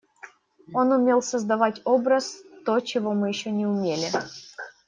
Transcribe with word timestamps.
Он 0.73 0.91
умел 0.93 1.21
создавать 1.21 1.81
образ, 1.85 2.41
то, 2.65 2.79
чего 2.79 3.13
мы 3.13 3.27
еще 3.29 3.51
не 3.51 3.67
умели. 3.67 4.09